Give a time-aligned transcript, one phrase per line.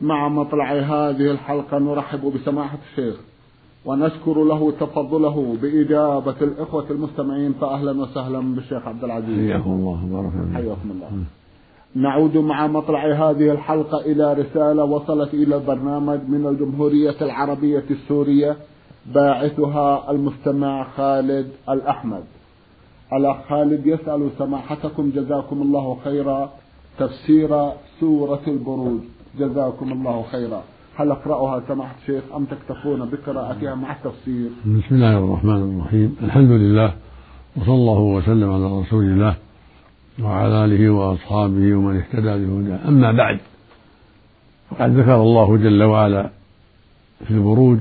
[0.00, 3.16] مع مطلع هذه الحلقة نرحب بسماحة الشيخ
[3.84, 9.50] ونشكر له تفضله بإجابة الإخوة المستمعين فأهلا وسهلا بالشيخ عبد العزيز.
[9.50, 11.10] حياكم الله وبارك حياكم الله.
[11.94, 18.56] نعود مع مطلع هذه الحلقة إلى رسالة وصلت إلى البرنامج من الجمهورية العربية السورية
[19.14, 22.24] باعثها المستمع خالد الأحمد.
[23.12, 26.50] الأخ خالد يسأل سماحتكم جزاكم الله خيرا
[26.98, 29.00] تفسير سورة البروج.
[29.38, 30.62] جزاكم الله خيرا.
[30.96, 36.16] هل أقرأها سماحة الشيخ أم تكتفون بقراءتها مع التفسير؟ بسم الله الرحمن الرحيم.
[36.22, 36.94] الحمد لله
[37.56, 39.34] وصلى الله وسلم على رسول الله
[40.22, 42.88] وعلى آله وأصحابه ومن اهتدى بهداه.
[42.88, 43.38] أما بعد
[44.70, 46.30] فقد ذكر الله جل وعلا
[47.24, 47.78] في البروج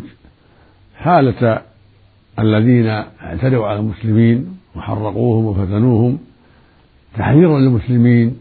[0.95, 1.61] حالة
[2.39, 2.87] الذين
[3.21, 6.17] اعتدوا على المسلمين وحرقوهم وفتنوهم
[7.17, 8.37] تحذيرا للمسلمين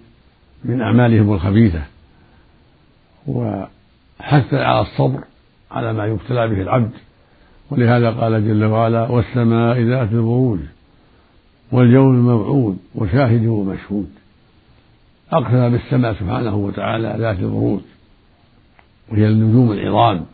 [0.65, 1.83] من أعمالهم الخبيثة.
[3.27, 5.25] وحثا على الصبر
[5.71, 6.91] على ما يبتلى به العبد.
[7.71, 10.59] ولهذا قال جل وعلا والسماء ذات البروج
[11.73, 14.11] واليوم الموعود وشاهد ومشهود.
[15.33, 17.81] أقسم بالسماء سبحانه وتعالى ذات البروج
[19.13, 20.25] وهي النجوم العظام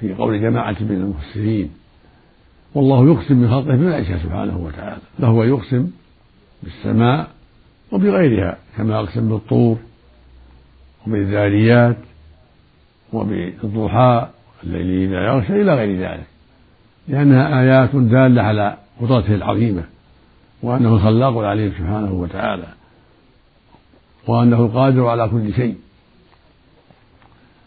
[0.00, 1.70] في قول جماعة من المفسرين.
[2.74, 5.90] والله يقسم من خلقه بما يشاء سبحانه وتعالى فهو يقسم
[6.62, 7.30] بالسماء
[7.92, 9.76] وبغيرها كما أقسم بالطور
[11.06, 11.96] وبالذاريات
[13.12, 14.28] وبالضحى
[14.62, 16.26] والليل إذا يغشى إلى غير ذلك.
[17.08, 19.84] لأنها آيات دالة على قدرته العظيمة
[20.62, 22.66] وأنه الخلاق العليم سبحانه وتعالى
[24.26, 25.76] وأنه القادر على كل شيء.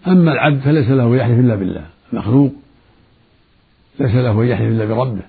[0.07, 1.85] أما العبد فليس له يحلف إلا بالله.
[2.13, 2.53] مخلوق
[4.00, 5.22] ليس له يحلف إلا بربه.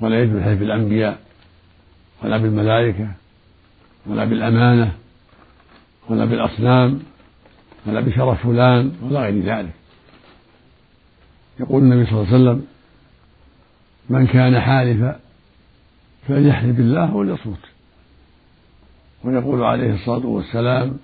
[0.00, 1.18] ولا يجوز الحلف بالأنبياء
[2.22, 3.08] ولا بالملائكة
[4.06, 4.92] ولا بالأمانة
[6.08, 7.00] ولا بالأصنام
[7.86, 9.72] ولا بشرف فلان ولا غير ذلك.
[11.60, 12.66] يقول النبي صلى الله عليه وسلم
[14.10, 15.20] من كان حالفا
[16.28, 17.58] فليحلف بالله وليصمت.
[19.24, 20.98] ويقول عليه الصلاة والسلام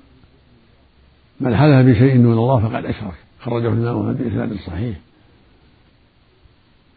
[1.41, 3.15] من حلف بشيء دون الله فقد أشرك.
[3.41, 4.97] خرجه الإمام أحمد بإسناد صحيح.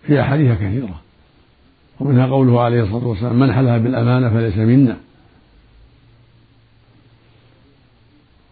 [0.04, 1.02] في أحاديث كثيرة
[2.00, 4.98] ومنها قوله عليه الصلاة والسلام من حلف بالأمانة فليس منا.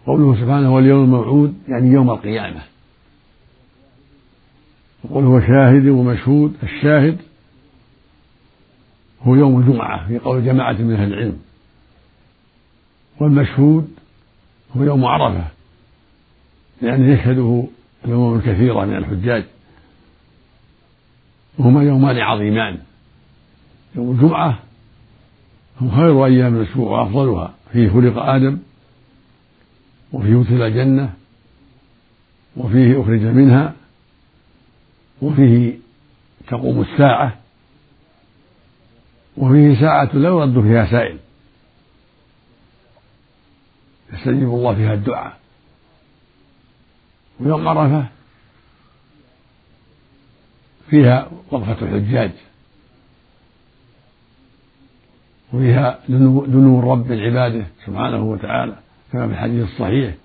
[0.06, 2.62] قوله سبحانه واليوم الموعود يعني يوم القيامة.
[5.04, 7.18] وقل هو شاهد ومشهود الشاهد
[9.22, 11.40] هو يوم الجمعة في قول جماعة من أهل العلم.
[13.20, 13.92] والمشهود
[14.78, 15.48] هو يوم عرفة
[16.82, 17.68] لأنه يشهده
[18.06, 19.44] الأمم الكثيرة من الحجاج.
[21.58, 22.78] وهما يومان عظيمان.
[23.96, 24.60] يوم الجمعة
[25.80, 27.54] هو خير أيام الأسبوع وأفضلها.
[27.72, 28.58] فيه خلق آدم
[30.16, 31.14] وفيه أدخل الجنة
[32.58, 33.74] وفيه أخرج منها
[35.22, 35.78] وفيه
[36.48, 37.38] تقوم الساعة
[39.38, 41.18] وفيه ساعة لا يرد فيها سائل.
[44.14, 45.38] يستجيب الله فيها الدعاء.
[47.40, 48.06] ويوم عرفة
[50.90, 52.32] فيها وقفة الحجاج.
[55.54, 58.85] وفيها دنو الرب من عباده سبحانه وتعالى.
[59.16, 60.16] كما في الحديث الصحيح.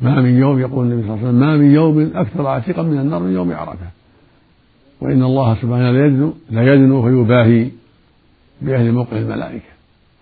[0.00, 2.98] ما من يوم يقول النبي صلى الله عليه وسلم ما من يوم أكثر عتيقا من
[2.98, 3.86] النار من يوم عرفة.
[5.00, 7.70] وإن الله سبحانه لا يدنو لا يدنو فيباهي
[8.62, 9.72] بأهل موقف الملائكة.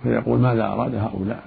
[0.02, 1.44] فيقول ماذا أراد هؤلاء؟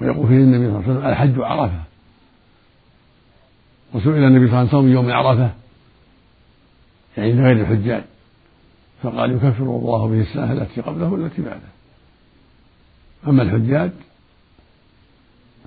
[0.00, 1.80] ويقول فيه النبي صلى الله عليه وسلم الحج عرفة.
[3.94, 5.50] وسئل النبي صلى الله عليه وسلم يوم عرفة؟
[7.16, 8.02] يعني لغير الحجاج.
[9.02, 11.77] فقال يكفر الله به السنة التي قبله والتي بعده.
[13.26, 13.90] أما الحجاج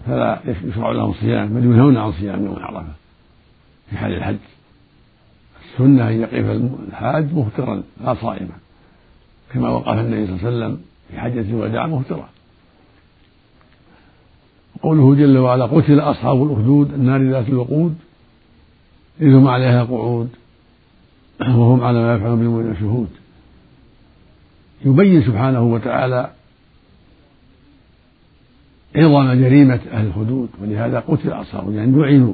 [0.08, 2.94] فلا يشرع لهم صيام بل ينهون عن صيام يوم عرفة
[3.90, 4.38] في حال الحج.
[5.66, 8.56] السنة أن يقف الحاج مفطرا لا صائما.
[9.54, 12.30] كما وقف النبي صلى الله عليه وسلم في حجة الوداع مفطرا
[14.82, 17.98] قوله جل وعلا قتل أصحاب الأخدود النار ذات الوقود
[19.22, 20.30] إذ هم عليها قعود
[21.42, 23.10] وهم على ما يفعلون بالمؤمنين شهود.
[24.86, 26.32] يبين سبحانه وتعالى
[28.96, 32.34] عظم جريمة أهل الحدود ولهذا قتل أصحابه يعني لعنوا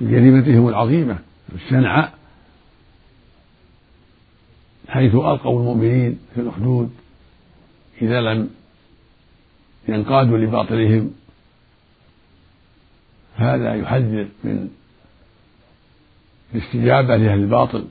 [0.00, 1.18] بجريمتهم العظيمة
[1.54, 2.12] الشنعاء
[4.88, 6.90] حيث ألقوا المؤمنين في الأخدود
[8.02, 8.50] إذا لم
[9.88, 11.10] ينقادوا لباطلهم.
[13.36, 14.68] هذا يحذر من
[16.54, 17.84] الاستجابة لأهل الباطل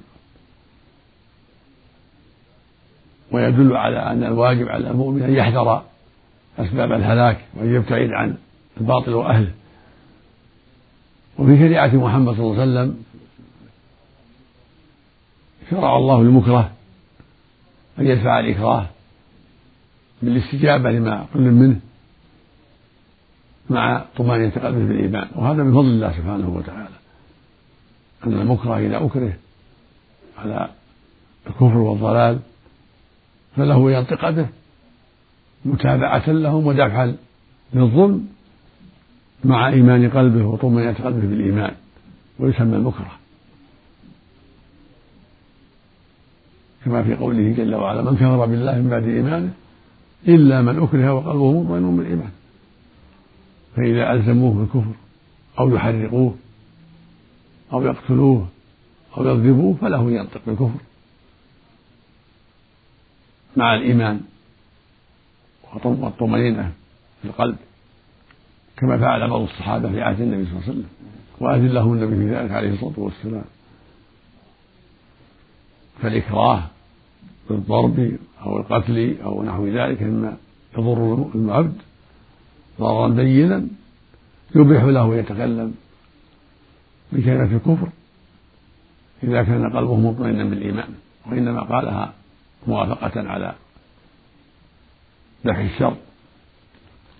[3.31, 5.83] ويدل على أن الواجب على المؤمن أن يحذر
[6.57, 8.37] أسباب الهلاك وأن يبتعد عن
[8.77, 9.51] الباطل وأهله.
[11.37, 13.03] وفي شريعة محمد صلى الله عليه وسلم
[15.69, 16.71] شرع الله المكره
[17.99, 18.85] أن يدفع الإكراه
[20.21, 21.79] بالاستجابة لما كل منه
[23.69, 26.95] مع طمأنينة قلبه بالإيمان وهذا من فضل الله سبحانه وتعالى.
[28.27, 29.33] أن المكره إذا أكره
[30.37, 30.69] على
[31.47, 32.39] الكفر والضلال
[33.55, 34.47] فله ينطق به
[35.65, 37.15] متابعة لهم ودفعا
[37.73, 38.27] للظلم
[39.43, 41.75] مع إيمان قلبه وطمأنينة قلبه بالإيمان
[42.39, 43.11] ويسمى المكره.
[46.85, 49.53] كما في قوله جل وعلا من كفر بالله من بعد إيمانه
[50.27, 52.31] إلا من أكره وقلبه مطمئن بالإيمان.
[53.75, 54.91] فإذا ألزموه بالكفر
[55.59, 56.35] أو يحرقوه
[57.73, 58.47] أو يقتلوه
[59.17, 60.79] أو يضربوه فله ينطق بالكفر.
[63.57, 64.21] مع الإيمان
[65.83, 66.71] والطمأنينة
[67.21, 67.55] في القلب
[68.77, 70.89] كما فعل بعض الصحابة في عهد النبي صلى الله عليه وسلم
[71.39, 73.45] وأذن له النبي في ذلك عليه الصلاة والسلام.
[76.01, 76.63] فالإكراه
[77.49, 80.37] بالضرب أو القتل أو نحو ذلك مما
[80.77, 81.77] يضر العبد
[82.79, 83.67] ضررا بينا
[84.55, 85.75] يبيح له يتكلم
[87.11, 87.89] بكلمة الكفر.
[89.23, 90.89] إذا كان قلبه مطمئنا بالإيمان
[91.25, 92.13] وإنما قالها
[92.67, 93.55] موافقة على
[95.45, 95.95] دفع الشر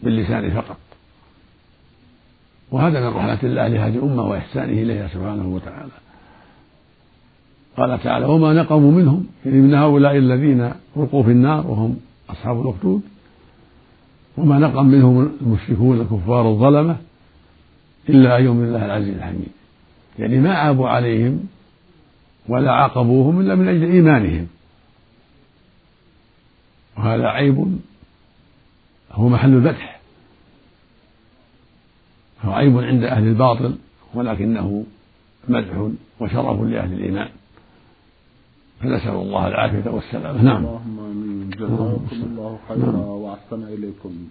[0.04, 0.78] باللسان فقط.
[2.72, 5.92] وهذا من رحمة الله لهذه الأمة وإحسانه إليها سبحانه وتعالى.
[7.78, 11.98] قال تعالى وما نقموا منهم يعني من هؤلاء الذين رقوا في النار وهم
[12.30, 13.02] أصحاب الأخدود
[14.38, 16.98] وما نقم منهم المشركون الكفار الظلمة
[18.10, 19.52] إلا أن يؤمن الله العزيز الحميد.
[20.20, 21.48] يعني ما عابوا عليهم
[22.48, 24.48] ولا عاقبوهم إلا من أجل إيمانهم.
[26.98, 27.80] وهذا عيب
[29.16, 30.00] هو محل الفتح.
[32.42, 33.76] هو عيب عند أهل الباطل
[34.14, 34.86] ولكنه
[35.48, 35.90] مدح
[36.20, 37.30] وشرف لأهل الإيمان.
[38.82, 40.42] فنسأل الله العافية والسلامة.
[40.42, 40.66] نعم.
[40.66, 41.50] اللهم آمين.
[41.50, 44.28] جزاكم الله خيرا وأحسن إليكم.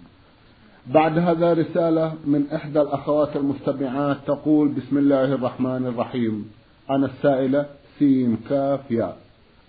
[0.87, 6.51] بعد هذا رسالة من إحدى الأخوات المستمعات تقول بسم الله الرحمن الرحيم.
[6.89, 7.65] أنا السائلة
[7.99, 9.13] سين كاف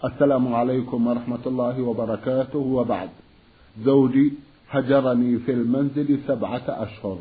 [0.05, 2.59] السلام عليكم ورحمة الله وبركاته.
[2.59, 3.09] وبعد
[3.85, 4.33] زوجي
[4.71, 7.19] هجرني في المنزل سبعة أشهر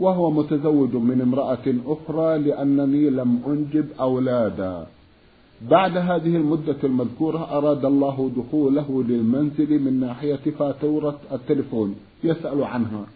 [0.00, 4.86] وهو متزوج من امرأة أخرى لأنني لم أنجب أولادا.
[5.70, 13.06] بعد هذه المدة المذكورة أراد الله دخوله للمنزل من ناحية فاتورة التلفون يسأل عنها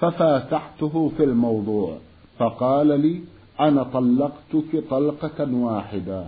[0.00, 1.96] ففاتحته في الموضوع
[2.38, 3.20] فقال لي
[3.60, 6.24] أنا طلقتك طلقة واحدة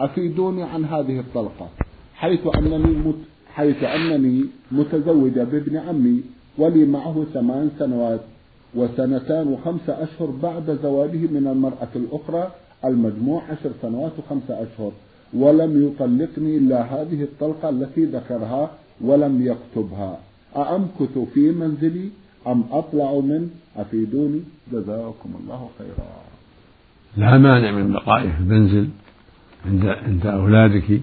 [0.00, 1.68] أفيدوني عن هذه الطلقة
[2.14, 3.14] حيث أنني مت
[3.54, 6.22] حيث أنني متزوجة بابن عمي
[6.58, 8.20] ولي معه ثمان سنوات
[8.74, 12.50] وسنتان وخمسة أشهر بعد زواجه من المرأة الأخرى
[12.84, 14.92] المجموع عشر سنوات وخمسة أشهر.
[15.34, 18.70] ولم يطلقني إلا هذه الطلقة التي ذكرها
[19.00, 20.18] ولم يكتبها.
[20.56, 22.08] أأمكث في منزلي
[22.46, 24.42] أم أطلع من؟ أفيدوني.
[24.72, 26.08] جزاكم الله خيرا.
[27.16, 28.88] لا مانع من بقائه في المنزل
[29.66, 31.00] عند عند أولادك.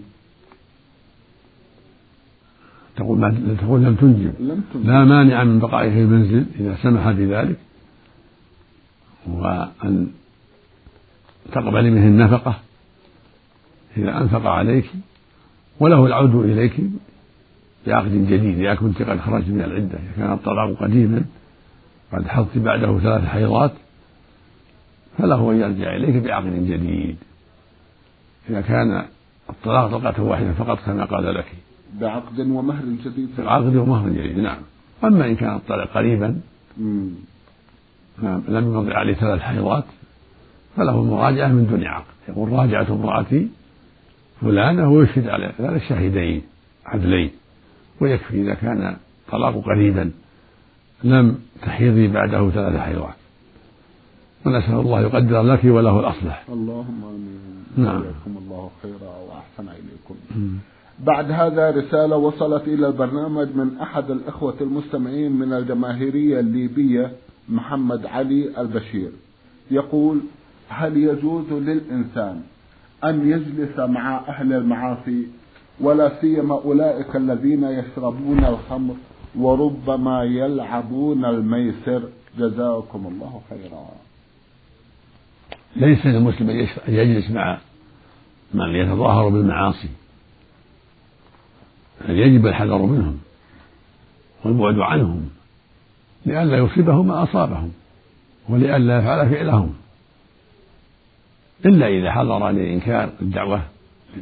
[2.95, 4.33] تقول ما تقول لم تنجب.
[4.39, 4.88] لم تنجب.
[4.88, 7.55] لا مانع من بقائه في المنزل إذا سمح بذلك
[9.27, 10.07] وأن
[11.51, 12.59] تقبلي منه النفقة
[13.97, 14.91] إذا أنفق عليك
[15.79, 16.73] وله العود إليك
[17.88, 18.59] بعقد جديد.
[18.59, 21.25] إذا كنت قد خرجت من العدة إذا كان الطلاق قديما
[22.13, 23.71] قد حضت بعده ثلاث حيضات
[25.17, 27.15] فله أن يرجع إليك بعقد جديد.
[28.50, 29.05] إذا كان
[29.50, 31.45] الطلاق طلقة واحدة فقط كما قال لك.
[32.01, 34.57] بعقد ومهر جديد بعقد ومهر جديد نعم.
[35.03, 36.41] أما إن كان الطلاق قريبا
[38.47, 39.83] لم يمضي عليه ثلاث حيضات
[40.75, 42.13] فله المراجعة من دون عقد.
[42.29, 43.47] يقول راجعت امرأتي
[44.41, 46.41] فلانة ويشهد على ذلك شاهدين
[46.85, 47.31] عدلين.
[48.01, 48.97] ويكفي إذا كان
[49.31, 50.12] طلاق قريبا
[51.03, 53.15] لم تحيضي بعده ثلاث حيضات.
[54.45, 56.43] ونسأل الله يقدر لك وله الأصلح.
[56.50, 57.43] اللهم آمين.
[57.77, 58.03] نعم.
[58.27, 60.15] الله خيرا وأحسن إليكم.
[61.00, 67.12] بعد هذا رسالة وصلت إلى البرنامج من أحد الإخوة المستمعين من الجماهيرية الليبية
[67.50, 69.12] محمد علي البشير.
[69.71, 70.19] يقول
[70.69, 72.41] هل يجوز للإنسان
[73.03, 75.27] أن يجلس مع أهل المعاصي
[75.81, 78.95] ولا سيما أولئك الذين يشربون الخمر
[79.39, 82.03] وربما يلعبون الميسر؟
[82.38, 83.85] جزاكم الله خيرا.
[85.75, 87.57] ليس للمسلم أن يجلس مع
[88.53, 89.89] من يتظاهر بالمعاصي.
[92.10, 93.19] يجب الحذر منهم
[94.45, 95.29] والبعد عنهم
[96.25, 97.72] لئلا يصيبهم ما أصابهم
[98.50, 99.74] ولئلا يفعل فعلهم.
[101.65, 103.62] إلا إذا حضر للإنكار الدعوة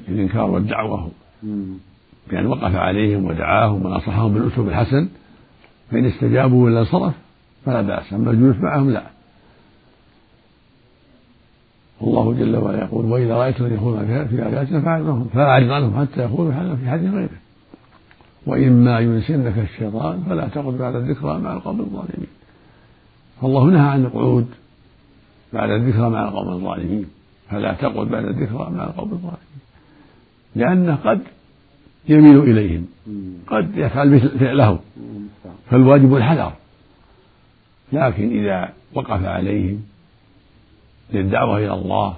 [0.08, 1.12] الإنكار والدعوة
[2.30, 5.10] بأن وقف عليهم ودعاهم ونصحهم بالأسلوب الحسن
[5.92, 7.14] فإن استجابوا ولا انصرف
[7.66, 8.14] فلا بأس.
[8.14, 9.04] أما الجلوس معهم لا.
[12.02, 14.82] الله جل وعلا يقول وإذا رأيت الذين يخوضون في آياتنا
[15.34, 17.41] فأعرض عنهم حتى يخوضوا في حديث غيره.
[18.46, 22.28] وإما ينسنك الشيطان فلا تقعد بعد الذكرى مع القوم الظالمين.
[23.42, 24.48] فالله نهى عن القعود
[25.54, 27.06] بعد الذكرى مع القوم الظالمين
[27.50, 29.62] فلا تقعد بعد الذكرى مع القوم الظالمين.
[30.56, 31.22] لأنه قد
[32.10, 32.88] يميل إليهم
[33.48, 34.80] قد يفعل فعلهم
[35.70, 36.54] فالواجب الحذر.
[37.94, 39.84] لكن إذا وقف عليهم
[41.14, 42.16] للدعوة إلى الله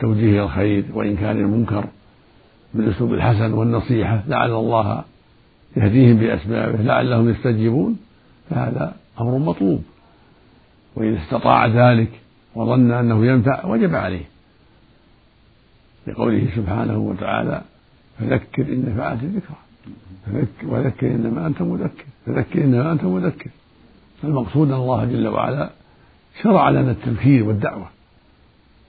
[0.00, 1.84] توجيه الخير وإنكار المنكر
[2.74, 5.04] بالأسلوب الحسن والنصيحة لعل الله
[5.76, 7.98] يهديهم بأسبابه لعلهم يستجيبون
[8.50, 9.82] فهذا أمر مطلوب.
[10.96, 12.10] وإذا استطاع ذلك
[12.54, 14.24] وظن أنه ينفع وجب عليه.
[16.06, 17.62] لقوله سبحانه وتعالى
[18.18, 19.56] فذكر إن نفعت الذكرى.
[20.62, 23.50] وذكر إنما أنت مذكر فذكر إنما أنت مذكر.
[24.22, 25.70] فالمقصود أن الله جل وعلا
[26.42, 27.88] شرع لنا التذكير والدعوة.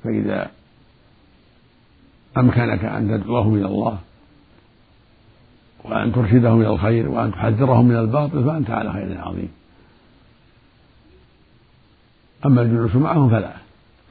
[0.03, 0.51] فإذا
[2.37, 3.99] أمكنك أن تدعوهم إلى الله
[5.85, 9.49] وأن ترشدهم إلى الخير وأن تحذرهم من الباطل فأنت على خير عظيم.
[12.45, 13.53] أما الجلوس معهم فلا.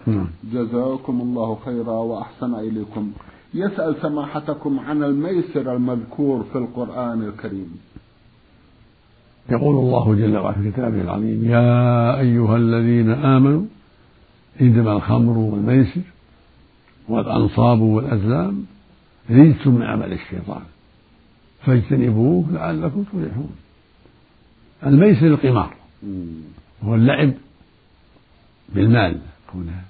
[0.07, 0.27] نعم.
[0.53, 3.13] جزاكم الله خيرا وأحسن إليكم.
[3.55, 7.81] يسأل سماحتكم عن الميسر المذكور في القرآن الكريم.
[9.51, 13.65] يقول الله جل وعلا في كتابه العظيم يا أيها الذين آمنوا
[14.61, 16.01] إنما الخمر والميسر
[17.09, 18.65] والأنصاب والأزلام
[19.31, 20.63] رجس من عمل الشيطان.
[21.67, 23.57] فاجتنبوه لعلكم تفلحون.
[24.87, 25.75] الميسر القمار.
[26.83, 27.33] هو اللعب
[28.69, 29.21] بالمال.
[29.53, 29.85] كونه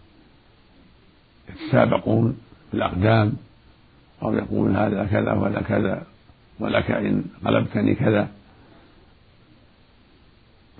[1.48, 2.38] يتسابقون
[2.72, 3.32] بالأقدام
[4.22, 6.06] أو يقول هذا كذا ولا كذا
[6.60, 8.28] ولك إن غلبتني كذا.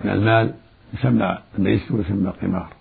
[0.04, 0.54] من المال
[0.94, 2.72] يسمى الميسر ويسمى القمار.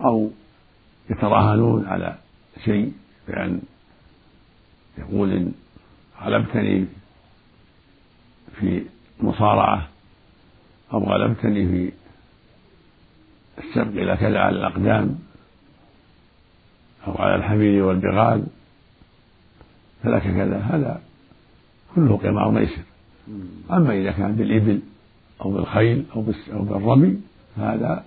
[0.00, 0.30] أو
[1.10, 2.18] يتراهنون على
[2.64, 2.92] شيء
[3.28, 3.60] بأن
[4.98, 5.52] يقول إن
[6.22, 6.86] غلبتني
[8.60, 8.84] في
[9.20, 9.88] مصارعة
[10.92, 11.92] أو غلبتني في
[13.58, 15.18] السبق إلى كذا على الأقدام
[17.06, 18.46] أو على الحمير والبغال
[20.02, 21.02] فلك كذا هذا
[21.94, 22.82] كله قمار ميسر.
[23.70, 24.80] أما إذا كان بالإبل
[25.40, 27.20] أو بالخيل أو أو بالرمي
[27.56, 28.04] فهذا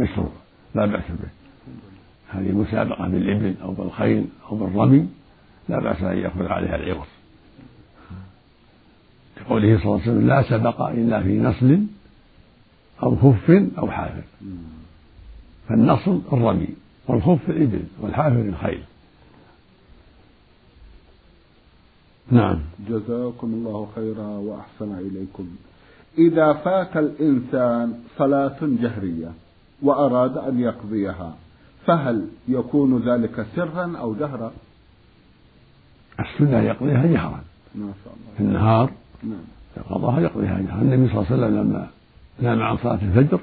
[0.00, 0.32] مشروع
[0.74, 1.28] لا بأس به.
[2.28, 5.08] هذه مسابقة بالإبل أو بالخيل أو بالرمي.
[5.68, 7.06] لا بأس أن يأخذ عليها العوض.
[9.40, 11.80] لقوله صلى الله عليه وسلم لا سبق إلا في نصل
[13.02, 14.22] أو خف أو حافر.
[15.68, 16.68] فالنصل الرمي
[17.08, 18.82] والخف الإبل والحافر الخيل.
[22.30, 22.60] نعم.
[22.88, 25.48] جزاكم الله خيرا وأحسن إليكم.
[26.18, 29.32] إذا فات الإنسان صلاة جهرية
[29.82, 31.36] وأراد أن يقضيها
[31.86, 34.52] فهل يكون ذلك سرا أو جهرا؟
[36.20, 37.40] السنة يقضيها جهرا.
[38.36, 38.90] في النهار
[39.22, 39.84] نعم.
[39.90, 40.82] قضاها يقضيها جهرا.
[40.82, 41.86] النبي صلى الله عليه وسلم لما
[42.40, 43.40] نام عن صلاة الفجر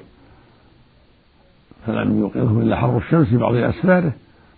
[1.86, 4.12] فلم يوقظه إلا حر الشمس في بعض أسفاره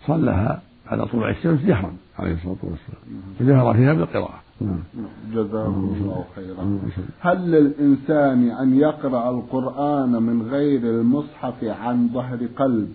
[0.06, 3.22] صلىها على طلوع الشمس جهرا عليه الصلاة والسلام.
[3.40, 4.40] وجهر فيها بالقراءة.
[4.60, 4.78] نعم.
[5.32, 6.78] جزاكم الله خيرا.
[7.20, 12.92] هل للإنسان أن يقرأ القرآن من غير المصحف عن ظهر قلب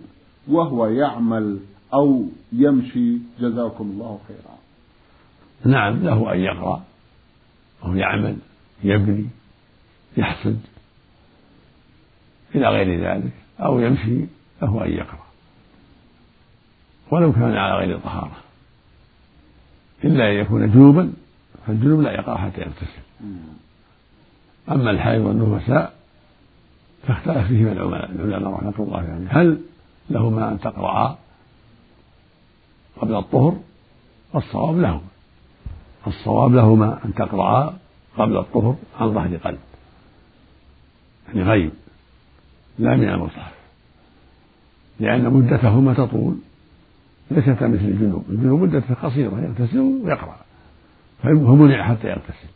[0.48, 1.58] وهو يعمل
[1.94, 4.54] أو يمشي؟ جزاكم الله خيرا.
[5.64, 6.84] نعم له أن يقرأ.
[7.84, 8.36] أو يعمل
[8.82, 9.26] يبني
[10.16, 10.60] يحصد
[12.54, 14.26] إلى غير ذلك أو يمشي
[14.62, 15.24] له أن يقرأ.
[17.10, 18.36] ولو كان على غير طهارة.
[20.04, 21.12] إلا أن يكون جنوبا
[21.66, 23.02] فالجنوب لا يقرأ حتى يغتسل.
[24.70, 25.94] أما الحائض والنفساء
[27.06, 29.28] فاختلف فيهما العلماء رحمة الله عليهم.
[29.30, 29.60] هل
[30.10, 31.18] لهما أن تقرأ
[32.96, 33.60] قبل الطهر؟
[34.32, 35.13] والصواب لهما
[36.06, 37.78] الصواب لهما أن تقرأ
[38.16, 39.58] قبل الطهر عن ظهر قلب.
[41.28, 41.70] يعني غيب
[42.78, 43.52] لا من المصحف
[45.00, 46.36] لأن مدتهما تطول.
[47.30, 48.24] ليست مثل الجنوب.
[48.28, 50.36] الجنوب مدته قصيرة يغتسل ويقرأ.
[51.22, 52.48] فمنع حتى يغتسل.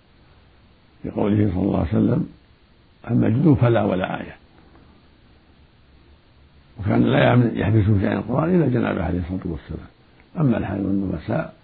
[1.04, 2.28] لقوله صلى الله عليه وسلم
[3.10, 4.36] أما الجنوب فلا ولا آية.
[6.80, 9.88] وكان لا يحبسه شيء القرآن إلا جنابه عليه الصلاة والسلام.
[10.38, 11.54] أما الحال والنبساء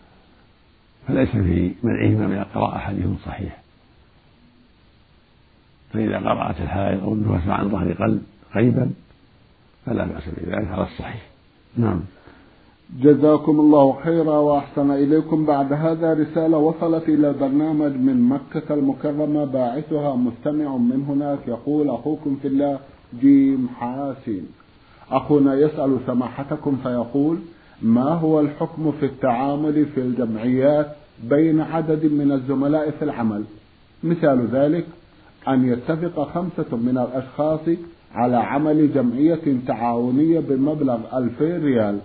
[1.09, 3.63] فليس في منعهما من القراءة حديث صحيح.
[5.93, 8.23] فإذا قرأت الحائض أو النفس عن ظهر قلب
[8.55, 8.91] غيبا
[9.87, 11.27] فلا بأس بذلك على الصحيح.
[11.77, 12.01] نعم.
[13.01, 15.47] جزاكم الله خيرا وأحسن إليكم.
[15.47, 22.37] بعد هذا رسالة وصلت إلى البرنامج من مكة المكرمة باعثها مستمع من هناك يقول أخوكم
[22.43, 22.79] في الله
[23.21, 24.47] جيم حاسين.
[25.11, 27.39] أخونا يسأل سماحتكم فيقول
[27.83, 30.87] ما هو الحكم في التعامل في الجمعيات
[31.31, 33.45] بين عدد من الزملاء في العمل؟
[34.03, 34.87] مثال ذلك
[35.49, 37.61] أن يتفق خمسة من الأشخاص
[38.15, 41.99] على عمل جمعية تعاونية بمبلغ ألفي ريال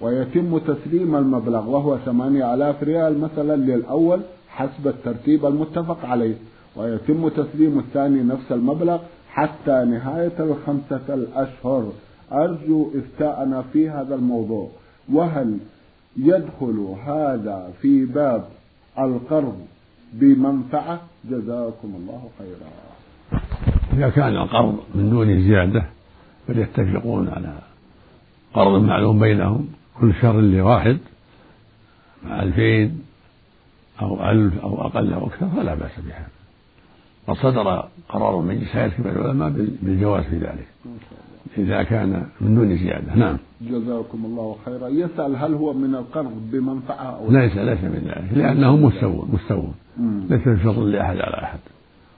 [0.00, 6.34] ويتم تسليم المبلغ وهو ثمانية آلاف ريال مثلا للأول حسب الترتيب المتفق عليه
[6.76, 8.98] ويتم تسليم الثاني نفس المبلغ
[9.30, 11.92] حتى نهاية الخمسة الأشهر.
[12.32, 14.68] أرجو إفتاءنا في هذا الموضوع.
[15.12, 15.58] وهل
[16.16, 18.48] يدخل هذا في باب
[18.98, 19.66] القرض
[20.12, 22.70] بمنفعة؟ جزاكم الله خيرا.
[23.92, 25.84] إذا كان القرض من دون زيادة
[26.46, 27.58] فليتفقون على
[28.54, 29.68] قرض معلوم بينهم
[30.00, 30.98] كل شهر لواحد
[32.24, 33.02] مع ألفين
[34.02, 36.28] أو ألف أو أقل أو أكثر فلا بأس بها.
[37.28, 39.50] وصدر صدر قرار مجلس هيئة كبار العلماء
[39.82, 40.68] بالجواز في ذلك.
[41.58, 43.14] إذا كان من دون زيادة.
[43.14, 43.36] نعم.
[43.60, 44.88] جزاكم الله خيرا.
[44.88, 49.74] يسأل هل هو من القرض بمنفعة أو ليس ليس من ذلك لأنه مستوون مستوون.
[50.30, 51.58] ليس في فضل لأحد على أحد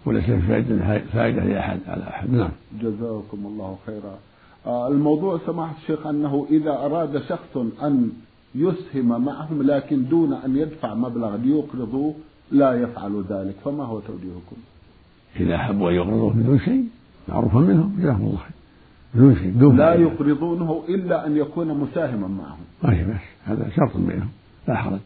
[0.06, 2.30] وليس في فائدة, فائدة لأحد على أحد.
[2.30, 2.50] نعم.
[2.80, 4.18] جزاكم الله خيرا.
[4.66, 8.10] آه الموضوع سماحة الشيخ أنه إذا أراد شخص أن
[8.54, 12.14] يسهم معهم لكن دون أن يدفع مبلغ ليقرضوه
[12.50, 14.56] لا يفعل ذلك فما هو توجيهكم؟
[15.40, 16.84] إذا أحبوا أن يقرضوه بدون شيء
[17.28, 18.61] معروفا منهم جزاهم الله خير.
[19.14, 22.64] لا يقرضونه إلا أن يكون مساهما معهم.
[22.82, 24.28] ما هي بس هذا شرط بينهم
[24.68, 24.98] لا حرج.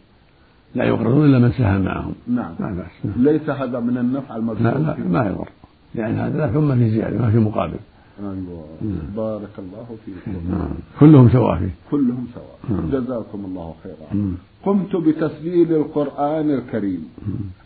[0.75, 2.14] لا يقرضون إلا من ساهم معهم.
[2.27, 2.55] نعم.
[2.61, 2.87] لا بأس.
[3.05, 3.25] نعم.
[3.25, 5.49] ليس هذا من النفع المذكور لا لا ما يضر.
[5.95, 7.79] لأن هذا لا ثم في زيادة ما في مقابل.
[8.21, 8.64] أيوة.
[8.83, 9.16] نعم.
[9.16, 10.51] بارك الله فيكم.
[10.51, 10.69] نعم.
[11.01, 12.81] كلهم سواء فيه كلهم سواء.
[12.92, 14.35] جزاكم الله خيرا.
[14.64, 17.09] قمت بتسجيل القرآن الكريم.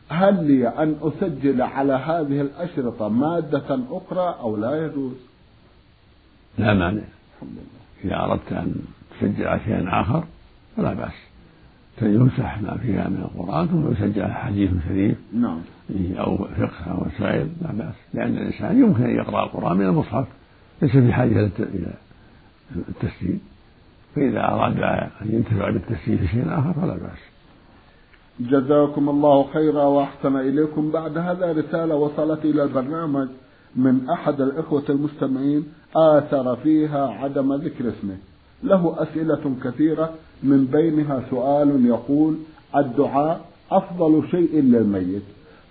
[0.08, 5.29] هل لي أن أسجل على هذه الأشرطة مادة أخرى أو لا يجوز؟
[6.60, 7.02] لا مانع.
[8.04, 8.74] إذا أردت أن
[9.20, 10.24] تسجل على شيء آخر
[10.76, 11.12] فلا بأس.
[12.02, 15.18] يمسح ما فيها من القرآن ثم يسجل حديث شريف.
[15.32, 15.60] نعم.
[16.18, 17.94] أو فقه أو مسائل لا بأس.
[18.14, 20.26] لأن الإنسان يمكن أن يقرأ القرآن من المصحف
[20.82, 21.92] ليس في حاجة إلى
[22.88, 23.38] التسجيل.
[24.14, 24.82] فإذا أراد
[25.22, 27.20] أن ينتفع بالتسجيل في شيء آخر فلا بأس.
[28.40, 30.90] جزاكم الله خيرا وأحسن إليكم.
[30.90, 33.28] بعد هذا رسالة وصلت إلى البرنامج.
[33.76, 35.64] من أحد الإخوة المستمعين
[35.96, 38.16] آثر فيها عدم ذكر اسمه.
[38.62, 40.10] له أسئلة كثيرة
[40.42, 42.36] من بينها سؤال يقول
[42.76, 45.22] الدعاء أفضل شيء للميت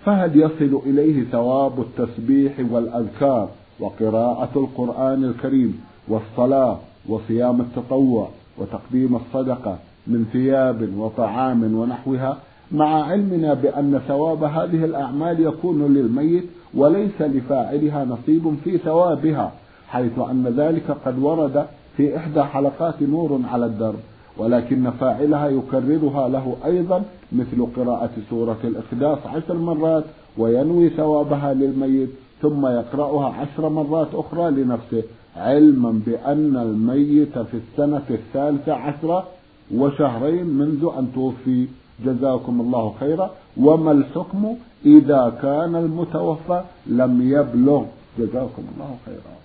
[0.06, 10.26] فهل يصل إليه ثواب التسبيح والأذكار وقراءة القرآن الكريم والصلاة وصيام التطوع وتقديم الصدقة من
[10.34, 12.38] ثياب وطعام ونحوها؟
[12.72, 19.52] مع علمنا بأن ثواب هذه الأعمال يكون للميت وليس لفاعلها نصيب في ثوابها
[19.88, 21.66] حيث أن ذلك قد ورد
[21.98, 24.00] في إحدى حلقات نور على الدرب
[24.38, 30.04] ولكن فاعلها يكررها له أيضا مثل قراءة سورة الإخلاص عشر مرات
[30.38, 32.10] وينوي ثوابها للميت
[32.42, 35.04] ثم يقرأها عشر مرات أخرى لنفسه
[35.38, 39.28] علما بأن الميت في السنة الثالثة عشرة
[39.76, 41.68] وشهرين منذ أن توفي.
[42.06, 43.32] جزاكم الله خيرا.
[43.58, 47.86] وما الحكم إذا كان المتوفى لم يبلغ؟
[48.20, 49.36] جزاكم الله خيرا.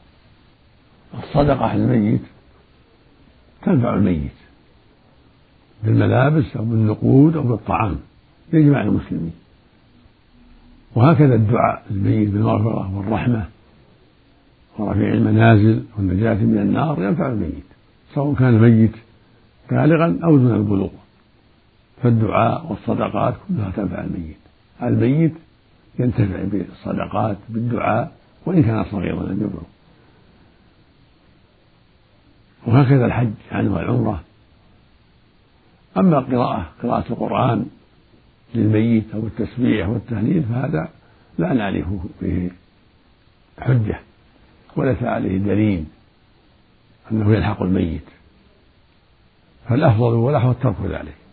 [1.22, 2.20] الصدقة الميت
[3.62, 4.32] تنفع الميت
[5.84, 7.96] بالملابس أو بالنقود أو بالطعام
[8.52, 9.32] لإجماع المسلمين.
[10.94, 13.44] وهكذا الدعاء للميت بالمغفرة والرحمة
[14.78, 17.64] ورفيع المنازل والنجاة من النار ينفع الميت
[18.14, 18.92] سواء كان الميت
[19.70, 20.90] بالغا أو دون البلوغ.
[22.02, 24.37] فالدعاء والصدقات كلها تنفع الميت.
[24.83, 25.35] الميت
[25.98, 29.62] ينتفع بالصدقات بالدعاء وإن كان صغيرا لم يبلغ.
[32.66, 34.22] وهكذا الحج عنه والعمرة.
[35.96, 37.66] أما قراءة قراءة القرآن
[38.54, 40.88] للميت أو التسبيح والتهليل فهذا
[41.38, 41.87] لا نعرف
[42.20, 42.50] فيه
[43.59, 44.00] حجة
[44.76, 45.85] وليس عليه دليل
[47.12, 48.04] أنه يلحق الميت.
[49.68, 51.23] فالأفضل والأحوط ترك ذلك.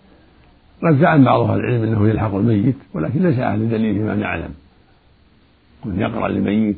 [0.84, 4.54] قد زعم بعض أهل العلم أنه يلحق الميت ولكن ليس أهل دليل فيما نعلم.
[5.86, 6.78] من يقرأ للميت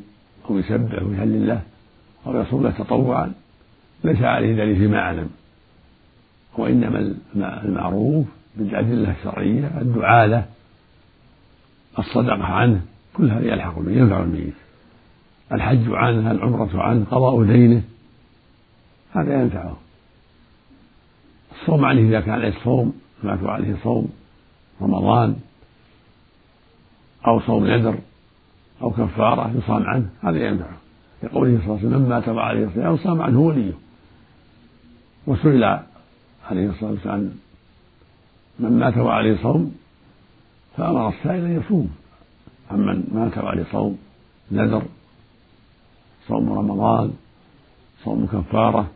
[0.49, 1.61] أو يسبح ويهلل الله
[2.27, 3.33] أو يصوم له تطوعا
[4.03, 5.29] ليس عليه دليل فيما أعلم.
[6.57, 10.45] وإنما المعروف بالأدلة الشرعية الدعاء له
[11.99, 12.81] الصدقة عنه
[13.13, 14.53] كل هذا يلحق به ينفع الميت.
[15.51, 17.81] الحج عنه العمرة عنه قضاء دينه
[19.13, 19.77] هذا ينفعه.
[21.61, 24.09] الصوم عليه إذا كان عليه صوم مات عليه صوم
[24.81, 25.35] رمضان
[27.27, 27.97] أو صوم نذر
[28.81, 30.77] أو كفارة يصام عنه هذا ينفعه
[31.23, 33.73] لقوله صلى الله عليه وسلم من مات وعليه صيام صام عنه وليه.
[35.27, 35.63] وسئل
[36.49, 37.31] عليه الصلاة والسلام
[38.59, 39.75] من مات وعليه صوم
[40.77, 41.95] فأمر السائل أن يصوم.
[42.71, 43.97] عمن مات وعليه صوم
[44.51, 44.83] نذر
[46.27, 47.13] صوم رمضان
[48.03, 48.91] صوم كفارة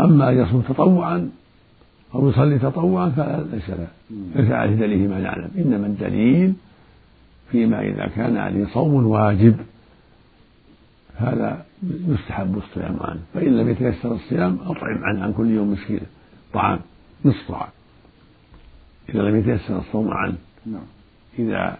[0.00, 1.30] أما أن يصوم تطوعا
[2.14, 3.70] أو يصلي تطوعا فليس
[4.36, 6.54] ليس عليه دليل ما نعلم إنما الدليل
[7.50, 9.56] فيما إذا كان عليه صوم واجب
[11.16, 11.64] هذا
[12.08, 13.20] يستحب الصيام عنه.
[13.34, 16.00] فإن لم يتيسر الصيام أطعم عنه عن كل يوم مسكين.
[16.52, 16.78] طعام
[17.24, 17.68] نصف طعام.
[19.08, 20.34] إذا لم يتيسر الصوم عنه.
[20.66, 20.82] نعم.
[21.38, 21.78] إذا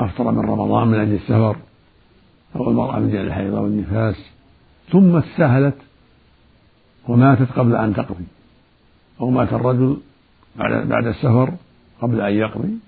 [0.00, 1.56] أفطر من رمضان من أجل السفر
[2.56, 4.16] أو المرأة من أجل الحيض والنفاس
[4.92, 5.76] ثم استهلت
[7.08, 8.24] وماتت قبل أن تقضي.
[9.20, 9.96] أو مات الرجل
[10.56, 11.54] بعد بعد السفر
[12.02, 12.78] قبل أن يقضي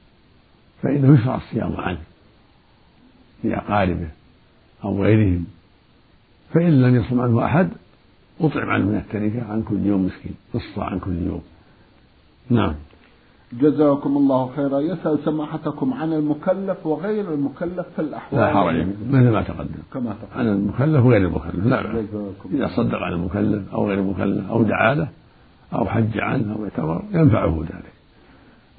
[0.83, 1.99] فإنه يشرع الصيام عنه
[3.45, 4.09] لأقاربه
[4.85, 5.47] أو غيرهم.
[6.55, 7.69] فإن لم يصم عنه أحد
[8.41, 11.43] أطعم عنه من التركة عن كل يوم مسكين نصف عن كل يوم.
[12.51, 12.75] نعم.
[13.53, 14.81] جزاكم الله خيرا.
[14.81, 18.41] يسأل سماحتكم عن المكلف وغير المكلف في الأحوال.
[18.41, 19.83] لا حرج مثل ما تقدم.
[19.93, 20.41] كما تقدم.
[20.41, 21.67] عن المكلف وغير المكلف.
[21.67, 21.83] لا.
[21.83, 22.05] بأس
[22.53, 25.09] إذا صدق عن المكلف أو غير المكلف أو دعا له
[25.73, 27.93] أو حج عنه أو اعتبر ينفعه ذلك.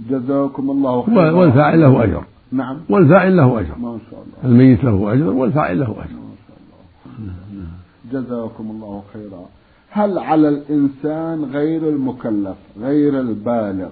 [0.09, 1.31] جزاكم الله خيرا.
[1.31, 2.23] والفاعل له أجر.
[2.51, 2.77] نعم.
[2.89, 3.77] والفاعل له أجر.
[3.77, 4.51] ما شاء الله.
[4.51, 5.97] الميت له أجر والفاعل له أجر.
[5.97, 7.67] ما شاء الله.
[8.11, 9.45] جزاكم الله خيرا.
[9.89, 13.89] هل على الإنسان غير المكلف غير البالغ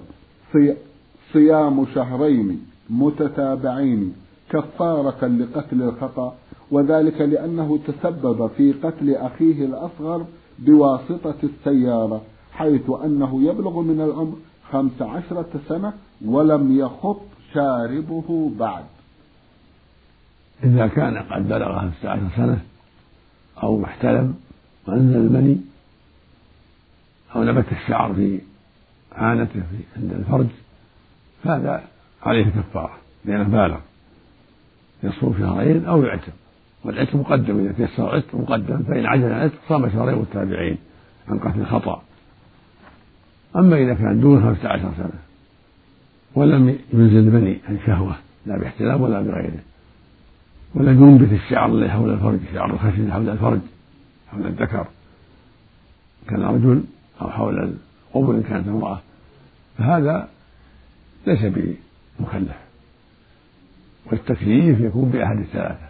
[1.32, 4.12] صيام شهرين متتابعين
[4.50, 6.34] كفارة لقتل الخطأ
[6.70, 10.24] وذلك لأنه تسبب في قتل أخيه الأصغر
[10.58, 12.22] بواسطة السيارة
[12.58, 14.36] حيث أنه يبلغ من العمر
[14.72, 15.92] خمس عشرة سنة
[16.24, 17.20] ولم يخط
[17.54, 18.84] شاربه بعد.
[20.64, 22.60] إذا كان قد بلغ خمسة عشر سنة
[23.62, 24.34] أو احتلم
[24.86, 25.60] وأنزل المني
[27.36, 28.40] أو نبت الشعر في
[29.12, 30.46] عانته في عند الفرج
[31.44, 31.84] فهذا
[32.22, 33.78] عليه كفارة لأنه بالغ.
[35.02, 36.32] يصوم شهرين أو يعتم
[36.84, 40.78] والعتق مقدم إذا تيسر العتق مقدم فإن عجز العتق صام شهرين متابعين
[41.28, 42.02] عن قتل الخطأ
[43.56, 45.20] أما إذا كان دون خمسة عشر سنة.
[46.34, 48.16] ولم ينزل بني عن شهوة
[48.46, 49.58] لا باحتلام ولا بغيره.
[50.74, 53.60] ولم ينبت الشعر الذي حول الفرج شعر الخشن حول الفرج
[54.32, 54.86] حول الذكر.
[56.28, 56.82] كان رجل
[57.22, 57.58] أو حول
[58.14, 59.00] القبر إن كانت امرأة.
[59.78, 60.28] فهذا
[61.26, 62.56] ليس بمكلف.
[64.06, 65.86] والتكليف يكون بأحد الثلاثة.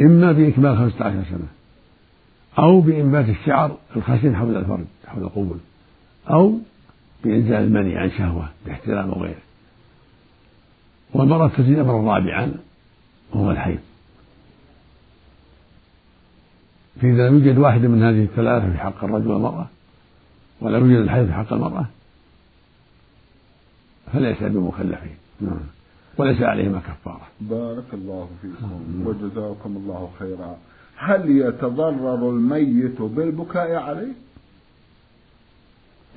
[0.00, 1.48] إما بإكمال خمسة عشر سنة.
[2.58, 5.56] أو بإنبات الشعر الخشن حول الفرج حول القبل
[6.30, 6.58] أو
[7.24, 9.40] بإنزال المني عن شهوة باحتلام أو غيره
[11.14, 12.54] والمرأة تزيد أمرا رابعا
[13.32, 13.78] وهو الحيض.
[17.00, 19.66] فإذا لم يوجد واحد من هذه الثلاثة في حق الرجل والمرأة
[20.60, 21.86] ولم يوجد الحيض في حق المرأة
[24.12, 25.60] فليس بمكلفين نعم.
[26.16, 27.26] وليس عليهما كفارة.
[27.40, 30.56] بارك الله فيكم وجزاكم الله خيرا.
[30.96, 34.12] هل يتضرر الميت بالبكاء عليه؟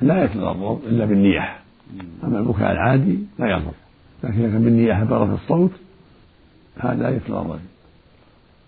[0.02, 1.60] لا يتضرر إلا بالنياحة
[2.24, 3.72] أما البكاء العادي لا يضر.
[4.24, 5.72] لكن إذا كان بالنياحة برة الصوت
[6.78, 7.60] هذا يتضرر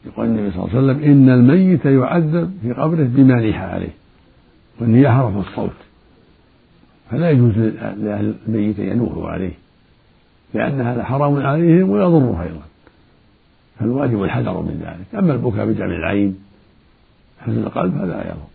[0.05, 3.93] يقول النبي صلى الله عليه وسلم إن الميت يعذب في قبره بما نيح عليه.
[4.79, 5.75] والنياحة رفع الصوت.
[7.11, 9.51] فلا يجوز لأهل الميت أن ينوحوا عليه.
[10.53, 12.61] لأن هذا حرام عليهم ويضره أيضا.
[13.79, 15.23] فالواجب الحذر من ذلك.
[15.23, 16.39] أما البكاء بدمع العين
[17.39, 18.47] حزن القلب فلا يضر.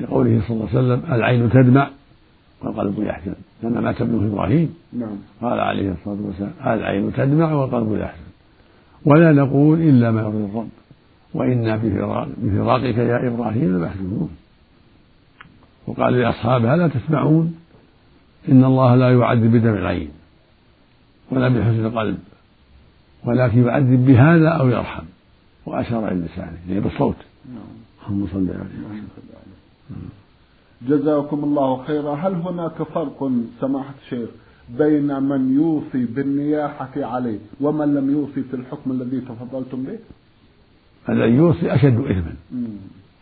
[0.00, 1.90] لقوله صلى الله عليه وسلم العين تدمع
[2.62, 5.16] والقلب يحزن لما مات ابنه إبراهيم نعم.
[5.42, 8.24] قال عليه الصلاة والسلام العين تدمع والقلب يحزن
[9.04, 10.68] ولا نقول إلا ما يرضي الرب
[11.34, 11.76] وإنا
[12.42, 14.30] بفراقك يا إبراهيم لمحزونون
[15.86, 17.54] وقال لاصحابه الا تسمعون
[18.48, 20.10] إن الله لا يعذب بدمع العين
[21.30, 22.18] ولا بحزن القلب
[23.24, 25.04] ولكن يعذب بهذا أو يرحم.
[25.66, 27.16] وأشار إلى لسانه يعني بالصوت
[28.08, 29.04] اللهم صل عليه
[30.88, 32.14] جزاكم الله خيرا.
[32.14, 34.28] هل هناك فرق سماحة الشيخ
[34.78, 39.98] بين من يوصي بالنياحة عليه ومن لم يوصي في الحكم الذي تفضلتم به؟
[41.08, 42.34] الذي يوصي أشد إثما.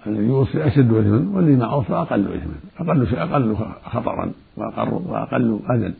[0.06, 2.54] الذي يوصي أشد إثما والذي ما أوصى أقل إثما.
[2.78, 5.94] أقل شيء أقل خطرا وأقل وأقل أذى.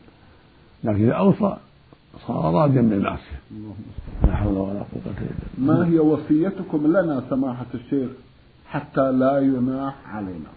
[0.85, 1.57] لكن إذا أوصى
[2.27, 3.39] صار راضيا بالمعصية.
[4.27, 5.75] لا حول ولا قوة إلا بالله.
[5.75, 8.11] ما هي وصيتكم لنا سماحة الشيخ
[8.73, 10.51] حتى لا يناح علينا.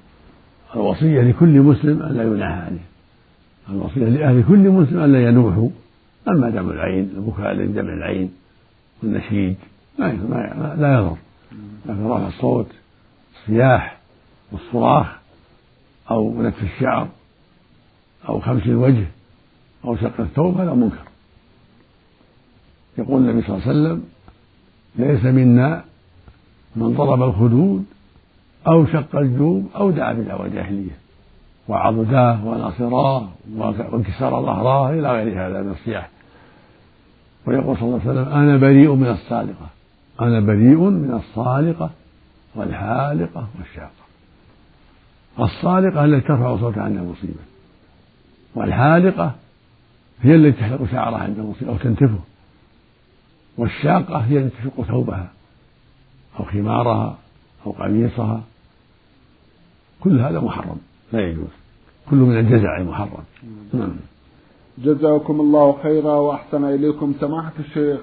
[0.75, 2.85] الوصية لكل مسلم أن لا يناح عليه.
[3.69, 5.69] الوصية لأهل كل مسلم أن لا ينوحوا
[6.27, 8.31] أما دم العين البكاء لدم العين
[9.03, 9.55] والنشيد
[9.99, 11.17] ما لا يضر.
[11.85, 12.67] لكن رفع الصوت
[13.35, 13.97] الصياح
[14.51, 15.07] والصراخ
[16.11, 17.07] أو نتف الشعر
[18.29, 19.07] أو خمس الوجه
[19.85, 21.05] أو شق الثوب هذا منكر.
[22.97, 24.03] يقول النبي صلى الله عليه وسلم
[24.95, 25.83] ليس منا
[26.75, 27.85] من ضرب الخدود
[28.67, 30.97] أو شق الجوب أو دعا بدعوى جاهلية
[31.67, 33.27] وعضداه وناصراه
[33.91, 36.09] وانكسار ظهراه إلى غير هذا من الصياح.
[37.45, 39.67] ويقول صلى الله عليه وسلم أنا بريء من الصالقة
[40.21, 41.89] أنا بريء من الصالقة
[42.55, 44.05] والحالقة والشاقة.
[45.39, 47.39] الصالقة التي ترفع صوتها عند المصيبة
[48.55, 49.31] والحالقة
[50.21, 52.19] هي التي تحلق شعرها عند المصيبة أو تنتفه
[53.57, 55.27] والشاقة هي التي تشق ثوبها
[56.39, 57.17] أو خمارها
[57.65, 58.41] أو قميصها
[60.03, 60.77] كل هذا محرم.
[61.13, 61.53] لا يجوز.
[62.09, 63.23] كل من الجزع المحرم
[63.73, 63.95] نعم.
[64.77, 67.13] جزاكم الله خيرا وأحسن إليكم.
[67.19, 67.99] سماحة الشيخ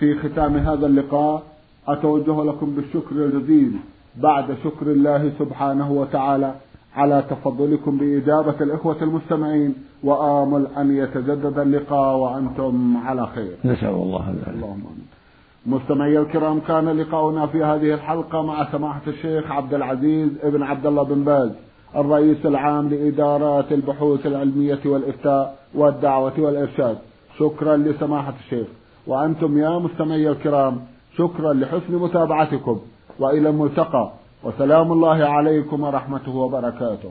[0.00, 1.42] في ختام هذا اللقاء
[1.88, 3.72] أتوجه لكم بالشكر الجزيل
[4.16, 6.54] بعد شكر الله سبحانه وتعالى
[6.94, 13.56] على تفضلكم بإجابة الإخوة المستمعين وآمل أن يتجدد اللقاء وأنتم على خير.
[13.64, 15.06] نسأل الله ذلك اللهم آمين.
[15.66, 21.02] مستمعي الكرام كان لقاؤنا في هذه الحلقة مع سماحة الشيخ عبد العزيز ابن عبد الله
[21.02, 21.50] بن باز
[21.96, 26.98] الرئيس العام لإدارات البحوث العلمية والإفتاء والدعوة والإرشاد.
[27.38, 28.66] شكرا لسماحة الشيخ.
[29.06, 30.80] وأنتم يا مستمعي الكرام
[31.18, 32.80] شكرا لحسن متابعتكم.
[33.18, 34.12] وإلى الملتقى.
[34.44, 37.10] وسلام الله عليكم ورحمته وبركاته.